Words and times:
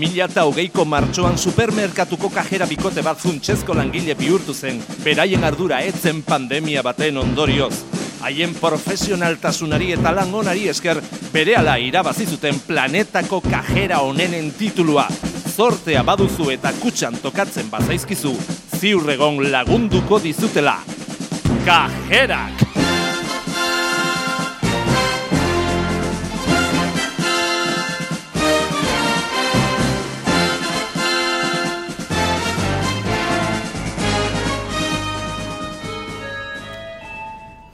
2008ko 0.00 0.84
martxoan 0.88 1.36
supermerkatuko 1.38 2.30
kajera 2.32 2.66
bikote 2.66 3.02
bat 3.04 3.18
funtsezko 3.20 3.74
langile 3.76 4.14
bihurtu 4.16 4.54
zen, 4.54 4.80
beraien 5.04 5.44
ardura 5.44 5.82
etzen 5.84 6.22
pandemia 6.24 6.82
baten 6.82 7.20
ondorioz. 7.20 7.74
Haien 8.24 8.54
profesionaltasunari 8.56 9.92
eta 9.96 10.12
lan 10.16 10.32
onari 10.34 10.68
esker 10.72 11.02
berehala 11.34 11.76
irabazi 11.80 12.26
zuten 12.26 12.62
planetako 12.66 13.42
kajera 13.44 14.00
onenen 14.06 14.52
titulua. 14.56 15.06
Zortea 15.50 16.02
baduzu 16.06 16.48
eta 16.56 16.72
kutxan 16.80 17.20
tokatzen 17.20 17.68
bazaizkizu, 17.72 18.32
ziurregon 18.80 19.44
lagunduko 19.52 20.20
dizutela. 20.24 20.78
Kajerak! 21.66 22.69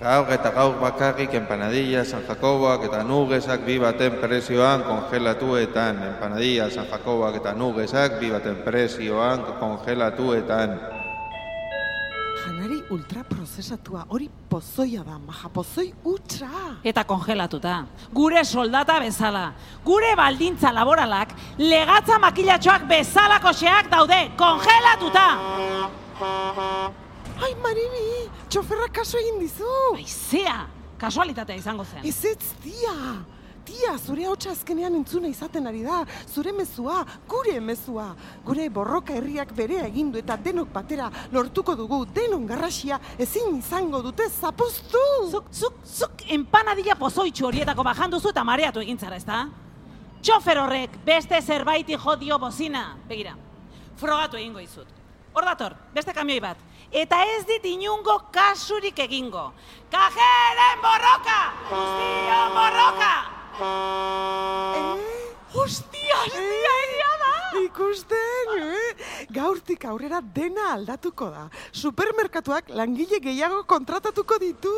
Gaur 0.06 0.28
eta 0.30 0.52
gaur 0.55 0.77
bakarrik 0.78 1.33
empanadilla 1.34 2.05
San 2.06 2.23
Jacoboak 2.23 2.84
eta 2.87 3.01
nugesak 3.02 3.64
bi 3.66 3.74
baten 3.83 4.20
prezioan 4.20 4.84
kongelatuetan. 4.87 5.98
Empanadilla 6.12 6.69
San 6.70 6.87
Jacoboak 6.87 7.41
eta 7.41 7.55
nugesak 7.59 8.20
bi 8.20 8.30
baten 8.30 8.61
prezioan 8.62 9.42
kongelatuetan. 9.59 10.78
Janari 12.45 12.78
ultraprozesatua, 12.95 14.06
hori 14.14 14.30
pozoia 14.48 15.02
da, 15.02 15.19
maja, 15.19 15.50
pozoi 15.50 15.88
utxa. 16.06 16.78
Eta 16.86 17.02
kongelatuta. 17.02 17.83
Gure 18.14 18.47
soldata 18.47 19.00
bezala. 19.02 19.48
Gure 19.83 20.14
baldintza 20.14 20.70
laboralak 20.70 21.34
legatza 21.59 22.22
makilatxoak 22.22 22.86
bezalakoxeak 22.94 23.91
daude 23.91 24.27
kongelatuta. 24.38 25.31
Txoferrak 28.47 28.92
kaso 28.94 29.19
egin 29.19 29.41
dizu. 29.42 29.70
Aizea, 29.97 30.58
kasualitatea 31.00 31.58
izango 31.58 31.84
zen. 31.84 32.05
Ez 32.06 32.19
ez, 32.25 32.53
tia. 32.62 32.94
Tia, 33.66 33.97
zure 33.98 34.28
hotxa 34.30 34.53
azkenean 34.55 34.94
entzuna 34.94 35.27
izaten 35.27 35.66
ari 35.66 35.80
da. 35.83 36.05
Zure 36.30 36.53
mezua, 36.55 37.00
gure 37.27 37.56
mezua. 37.61 38.12
Gure 38.47 38.69
borroka 38.70 39.16
herriak 39.16 39.50
berea 39.58 39.88
egindu 39.88 40.20
eta 40.20 40.36
denok 40.38 40.70
batera 40.75 41.08
lortuko 41.34 41.75
dugu. 41.75 42.05
Denon 42.14 42.47
garrasia 42.47 43.00
ezin 43.19 43.58
izango 43.58 44.05
dute 44.06 44.28
zapuztu. 44.30 45.03
Zuk, 45.33 45.50
zuk, 45.50 45.81
zuk 45.83 46.27
empanadilla 46.38 46.94
pozoitxu 47.00 47.48
horietako 47.50 47.83
bajan 47.91 48.14
duzu 48.14 48.31
eta 48.31 48.44
mareatu 48.47 48.84
egin 48.86 49.03
zara, 49.03 49.19
ezta? 49.19 49.48
Txofer 50.22 50.62
horrek 50.62 50.94
beste 51.05 51.42
zerbaiti 51.42 51.98
jodio 51.98 52.38
bozina. 52.38 52.92
Begira, 53.10 53.34
frogatu 53.98 54.38
egingo 54.38 54.62
izut. 54.62 54.95
Hor 55.37 55.45
dator, 55.45 55.75
beste 55.92 56.15
kamioi 56.17 56.41
bat. 56.41 56.61
Eta 56.97 57.19
ez 57.29 57.42
dit 57.45 57.65
inungo 57.69 58.15
kasurik 58.33 58.97
egingo. 59.05 59.51
Kajeren 59.93 60.78
borroka! 60.81 61.41
Guztion 61.69 62.55
borroka! 62.55 63.11
Eh? 63.67 64.95
Hostia, 65.53 66.23
hostia, 66.23 66.70
egia 66.87 67.11
da! 67.20 67.34
Ikusten, 67.61 68.55
eh? 68.62 69.27
Gaurtik 69.37 69.84
aurrera 69.84 70.23
dena 70.39 70.70
aldatuko 70.73 71.28
da. 71.34 71.45
Supermerkatuak 71.83 72.73
langile 72.73 73.21
gehiago 73.21 73.61
kontratatuko 73.69 74.41
ditu. 74.41 74.73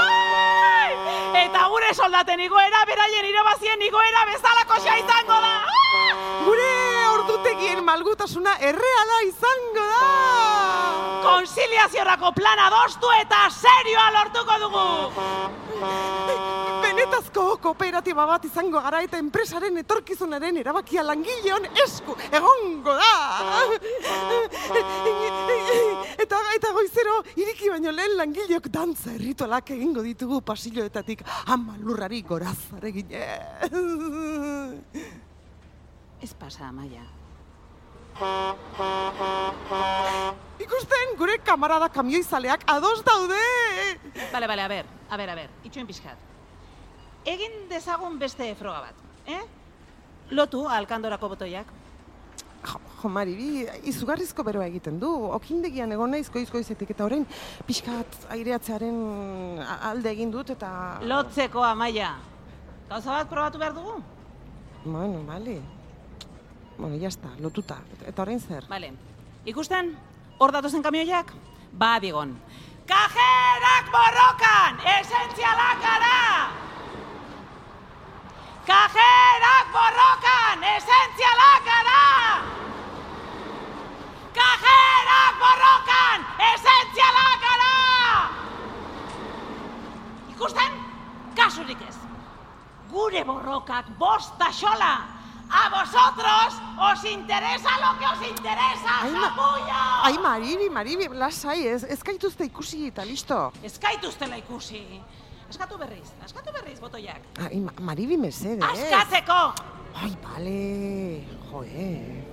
Bai! 0.00 0.96
Eta 1.44 1.68
gure 1.74 1.92
soldaten 1.92 2.40
igoera, 2.48 2.80
beraien 2.88 3.28
irabazien 3.34 3.86
igoera 3.90 4.24
bezalako 4.32 4.80
izango 4.80 5.38
da! 5.44 5.54
Gure 6.48 6.83
malgutasuna 7.84 8.56
erreala 8.60 9.18
izango 9.28 9.84
da! 9.90 10.02
Konsiliaziorako 11.24 12.32
plana 12.36 12.68
adostu 12.70 13.10
eta 13.20 13.44
serioa 13.52 14.10
lortuko 14.16 14.58
dugu! 14.64 14.84
Benetazko 16.84 17.44
kooperatiba 17.64 18.26
bat 18.28 18.44
izango 18.48 18.80
gara 18.84 19.00
eta 19.04 19.18
enpresaren 19.20 19.76
etorkizunaren 19.82 20.60
erabakia 20.62 21.04
langileon 21.06 21.68
esku 21.84 22.16
egongo 22.30 22.94
da! 23.00 23.14
Eta 26.24 26.40
eta 26.56 26.72
goizero 26.76 27.18
iriki 27.36 27.72
baino 27.72 27.92
lehen 27.92 28.16
langileok 28.20 28.70
dantza 28.72 29.12
erritualak 29.16 29.74
egingo 29.76 30.04
ditugu 30.06 30.40
pasilloetatik 30.46 31.24
ama 31.56 31.76
lurrari 31.80 32.22
gorazare 32.22 32.94
ginez. 32.94 33.20
Ez 36.24 36.32
pasa, 36.32 36.70
Amaia. 36.70 37.23
Ikusten 40.84 41.14
gure 41.16 41.38
kamarada 41.40 41.88
kamioizaleak 41.88 42.64
ados 42.68 43.00
daude! 43.04 43.40
Bale, 44.32 44.46
bale, 44.46 44.62
a 44.62 44.68
ber, 44.68 44.84
a 45.08 45.16
ber, 45.16 45.30
a 45.30 45.34
ber, 45.34 45.48
itxuen 45.64 45.86
pixkat. 45.88 46.18
Egin 47.24 47.70
dezagun 47.70 48.18
beste 48.20 48.50
froga 48.58 48.82
bat, 48.84 48.98
eh? 49.24 49.40
Lotu 50.36 50.66
alkandorako 50.68 51.30
botoiak. 51.32 51.72
Jo, 52.68 52.82
jo 53.00 53.08
Maribi, 53.08 53.64
izugarrizko 53.88 54.44
beroa 54.44 54.68
egiten 54.68 55.00
du. 55.00 55.08
Okindegian 55.32 55.96
egon 55.96 56.12
naiz 56.12 56.28
goiz-goizetik 56.28 56.92
eta 56.92 57.08
orain 57.08 57.24
pixkat 57.64 58.28
aireatzearen 58.36 59.02
alde 59.88 60.12
egin 60.12 60.36
dut 60.36 60.52
eta... 60.52 60.70
Lotzeko, 61.00 61.64
Amaia. 61.64 62.14
Gauza 62.90 63.22
bat 63.22 63.30
probatu 63.32 63.60
behar 63.62 63.72
dugu? 63.72 64.02
Bueno, 64.84 65.24
bale. 65.24 65.62
Bueno, 66.76 66.96
ya 67.00 67.08
está, 67.08 67.32
lotuta. 67.40 67.80
Eta 68.04 68.20
orain 68.20 68.40
zer? 68.40 68.68
Bale. 68.68 68.92
Ikusten, 69.48 69.96
hor 70.38 70.52
datozen 70.52 70.82
kamioiak? 70.82 71.32
Ba, 71.72 71.98
digon. 72.02 72.34
Kajerak 72.86 73.86
borrokan! 73.94 74.72
Esentzialak 74.98 75.78
gara! 75.80 76.50
Kajerak 78.68 79.66
borrokan! 79.72 80.58
Esentzialak 80.76 81.64
gara! 81.64 82.04
Kajerak 84.36 85.34
borrokan! 85.40 86.18
Esentzialak 86.52 87.38
gara! 87.46 87.76
Ikusten? 90.34 90.72
Kasurik 91.36 91.80
ez. 91.88 91.96
Gure 92.92 93.24
borrokak 93.24 93.86
bosta 93.98 94.52
xola! 94.52 94.94
A 95.48 95.68
vosotros 95.70 96.43
os 96.92 97.04
interesa 97.04 97.70
lo 97.84 97.90
que 97.98 98.06
os 98.06 98.20
interesa, 98.28 98.92
Ai, 99.02 99.10
ma- 99.12 99.28
capullo! 99.28 99.80
Ai, 100.06 100.18
Maribi, 100.18 100.70
Maribi, 100.70 101.08
lasai, 101.08 101.66
ez, 101.66 101.84
ez 101.84 102.02
gaituzte 102.02 102.44
ikusi 102.44 102.86
eta 102.88 103.04
listo. 103.04 103.52
Ez 103.62 103.78
gaituztela 103.78 104.36
ikusi. 104.36 104.82
Askatu 105.48 105.78
berriz, 105.78 106.08
askatu 106.24 106.52
berriz 106.52 106.80
botoiak. 106.80 107.20
Ai, 107.38 107.60
ma, 107.60 107.72
Maribi 107.80 108.16
mesedez. 108.16 108.64
Askatzeko! 108.64 109.40
Ai, 109.94 110.12
bale, 110.24 111.24
joe. 111.50 112.24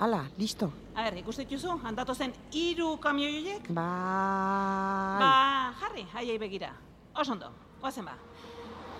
Ala, 0.00 0.22
listo. 0.38 0.70
A 0.94 1.02
ber, 1.06 1.16
ikuste 1.18 1.44
dituzu, 1.46 1.78
handatu 1.84 2.14
zen 2.14 2.32
hiru 2.52 2.96
kamioiek? 3.02 3.68
Bai. 3.70 5.18
Ba, 5.22 5.32
jarri, 5.80 6.04
haiei 6.14 6.38
begira. 6.38 6.72
Oso 7.14 7.32
ondo, 7.32 7.50
goazen 7.80 8.04
ba. 8.04 8.14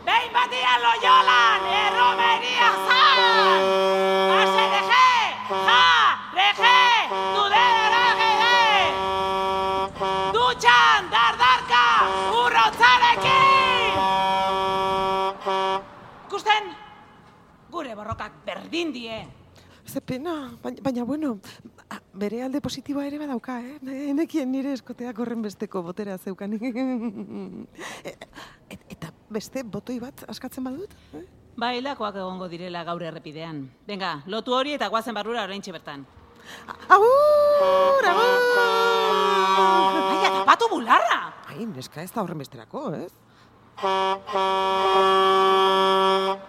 Behin 0.06 0.32
batian 0.32 0.80
loiolan, 0.82 1.66
erromeria 1.84 2.68
zan! 2.86 3.17
Gure 17.78 17.94
borrokak 17.94 18.32
berdin 18.46 18.90
die. 18.92 19.20
Ze 19.88 20.00
pena, 20.04 20.50
baina, 20.62 20.82
baina 20.84 21.04
bueno, 21.08 21.38
bere 22.12 22.42
alde 22.44 22.60
positiboa 22.60 23.06
ere 23.08 23.16
badauka, 23.22 23.54
eh? 23.64 23.78
Ne- 23.80 24.12
Nekien 24.18 24.50
nire 24.52 24.72
eskoteak 24.76 25.16
horren 25.22 25.40
besteko 25.46 25.80
botera 25.86 26.18
zeukan. 26.18 26.58
E- 28.04 28.18
et- 28.74 28.84
eta 28.92 29.08
beste 29.30 29.62
botoi 29.64 29.96
bat 30.02 30.24
askatzen 30.28 30.64
badut? 30.66 30.92
Eh? 31.14 31.24
Bailakoak 31.58 32.16
egongo 32.20 32.48
direla 32.52 32.84
gaur 32.84 33.02
errepidean. 33.02 33.64
Venga, 33.86 34.22
lotu 34.26 34.52
hori 34.54 34.72
eta 34.76 34.88
guazen 34.92 35.14
barrura 35.16 35.44
oraintxe 35.48 35.72
bertan. 35.72 36.04
Agur, 36.88 38.04
agur! 38.12 38.28
Ai, 40.04 40.20
agapatu 40.28 40.68
bularra! 40.74 41.20
Ai, 41.48 41.64
neska 41.66 42.02
ez 42.04 42.12
da 42.12 42.20
horren 42.22 42.38
besterako, 42.44 42.92
ez? 42.94 43.12